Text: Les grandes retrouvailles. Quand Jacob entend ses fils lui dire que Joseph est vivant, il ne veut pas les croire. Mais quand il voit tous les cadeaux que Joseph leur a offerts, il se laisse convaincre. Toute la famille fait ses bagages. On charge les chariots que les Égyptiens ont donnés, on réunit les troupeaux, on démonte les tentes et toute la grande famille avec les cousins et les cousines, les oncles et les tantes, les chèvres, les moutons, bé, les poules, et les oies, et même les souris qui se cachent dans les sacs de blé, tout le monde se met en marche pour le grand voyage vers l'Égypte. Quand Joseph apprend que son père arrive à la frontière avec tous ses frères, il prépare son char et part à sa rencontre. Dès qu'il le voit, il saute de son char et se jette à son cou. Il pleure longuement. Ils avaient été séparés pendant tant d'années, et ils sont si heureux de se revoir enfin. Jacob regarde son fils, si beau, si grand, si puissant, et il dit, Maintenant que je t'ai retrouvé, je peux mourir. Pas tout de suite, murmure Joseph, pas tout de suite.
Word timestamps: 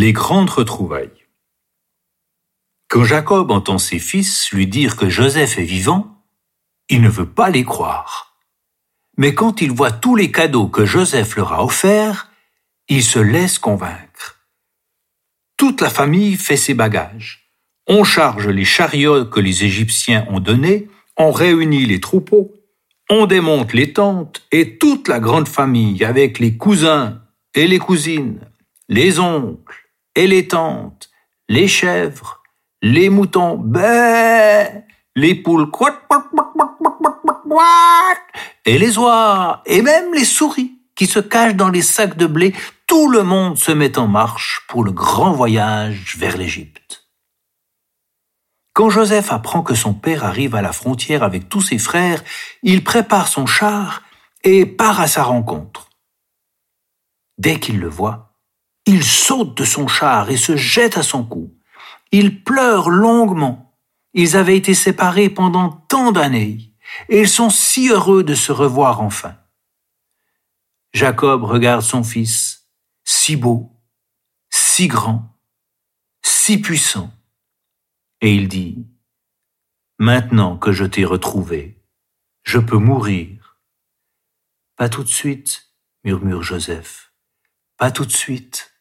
Les 0.00 0.12
grandes 0.12 0.50
retrouvailles. 0.50 1.26
Quand 2.88 3.02
Jacob 3.02 3.50
entend 3.50 3.78
ses 3.78 3.98
fils 3.98 4.52
lui 4.52 4.68
dire 4.68 4.96
que 4.96 5.08
Joseph 5.08 5.58
est 5.58 5.64
vivant, 5.64 6.22
il 6.88 7.02
ne 7.02 7.08
veut 7.08 7.28
pas 7.28 7.50
les 7.50 7.64
croire. 7.64 8.38
Mais 9.16 9.34
quand 9.34 9.60
il 9.60 9.72
voit 9.72 9.90
tous 9.90 10.14
les 10.14 10.30
cadeaux 10.30 10.68
que 10.68 10.86
Joseph 10.86 11.34
leur 11.34 11.52
a 11.52 11.64
offerts, 11.64 12.30
il 12.86 13.02
se 13.02 13.18
laisse 13.18 13.58
convaincre. 13.58 14.46
Toute 15.56 15.80
la 15.80 15.90
famille 15.90 16.36
fait 16.36 16.56
ses 16.56 16.74
bagages. 16.74 17.50
On 17.88 18.04
charge 18.04 18.46
les 18.46 18.64
chariots 18.64 19.24
que 19.24 19.40
les 19.40 19.64
Égyptiens 19.64 20.28
ont 20.30 20.38
donnés, 20.38 20.88
on 21.16 21.32
réunit 21.32 21.86
les 21.86 21.98
troupeaux, 21.98 22.54
on 23.10 23.26
démonte 23.26 23.72
les 23.72 23.92
tentes 23.94 24.46
et 24.52 24.78
toute 24.78 25.08
la 25.08 25.18
grande 25.18 25.48
famille 25.48 26.04
avec 26.04 26.38
les 26.38 26.56
cousins 26.56 27.20
et 27.54 27.66
les 27.66 27.80
cousines, 27.80 28.38
les 28.88 29.18
oncles 29.18 29.87
et 30.18 30.26
les 30.26 30.48
tantes, 30.48 31.10
les 31.48 31.68
chèvres, 31.68 32.42
les 32.82 33.08
moutons, 33.08 33.56
bé, 33.56 34.66
les 35.14 35.36
poules, 35.36 35.70
et 38.64 38.78
les 38.78 38.98
oies, 38.98 39.62
et 39.64 39.80
même 39.80 40.12
les 40.12 40.24
souris 40.24 40.72
qui 40.96 41.06
se 41.06 41.20
cachent 41.20 41.54
dans 41.54 41.68
les 41.68 41.82
sacs 41.82 42.16
de 42.16 42.26
blé, 42.26 42.52
tout 42.88 43.08
le 43.08 43.22
monde 43.22 43.58
se 43.58 43.70
met 43.70 43.96
en 43.96 44.08
marche 44.08 44.62
pour 44.66 44.82
le 44.82 44.90
grand 44.90 45.30
voyage 45.30 46.16
vers 46.18 46.36
l'Égypte. 46.36 47.06
Quand 48.72 48.90
Joseph 48.90 49.30
apprend 49.30 49.62
que 49.62 49.76
son 49.76 49.94
père 49.94 50.24
arrive 50.24 50.56
à 50.56 50.62
la 50.62 50.72
frontière 50.72 51.22
avec 51.22 51.48
tous 51.48 51.62
ses 51.62 51.78
frères, 51.78 52.24
il 52.64 52.82
prépare 52.82 53.28
son 53.28 53.46
char 53.46 54.02
et 54.42 54.66
part 54.66 55.00
à 55.00 55.06
sa 55.06 55.22
rencontre. 55.22 55.90
Dès 57.38 57.60
qu'il 57.60 57.78
le 57.78 57.88
voit, 57.88 58.27
il 58.88 59.04
saute 59.04 59.54
de 59.54 59.66
son 59.66 59.86
char 59.86 60.30
et 60.30 60.38
se 60.38 60.56
jette 60.56 60.96
à 60.96 61.02
son 61.02 61.22
cou. 61.22 61.54
Il 62.10 62.42
pleure 62.42 62.88
longuement. 62.88 63.78
Ils 64.14 64.34
avaient 64.34 64.56
été 64.56 64.72
séparés 64.72 65.28
pendant 65.28 65.68
tant 65.68 66.10
d'années, 66.10 66.72
et 67.10 67.20
ils 67.20 67.28
sont 67.28 67.50
si 67.50 67.90
heureux 67.90 68.24
de 68.24 68.34
se 68.34 68.50
revoir 68.50 69.02
enfin. 69.02 69.36
Jacob 70.94 71.44
regarde 71.44 71.82
son 71.82 72.02
fils, 72.02 72.66
si 73.04 73.36
beau, 73.36 73.78
si 74.48 74.88
grand, 74.88 75.38
si 76.24 76.56
puissant, 76.58 77.12
et 78.22 78.34
il 78.34 78.48
dit, 78.48 78.86
Maintenant 79.98 80.56
que 80.56 80.72
je 80.72 80.86
t'ai 80.86 81.04
retrouvé, 81.04 81.84
je 82.42 82.58
peux 82.58 82.78
mourir. 82.78 83.58
Pas 84.76 84.88
tout 84.88 85.02
de 85.04 85.08
suite, 85.08 85.74
murmure 86.04 86.42
Joseph, 86.42 87.12
pas 87.76 87.90
tout 87.90 88.06
de 88.06 88.12
suite. 88.12 88.77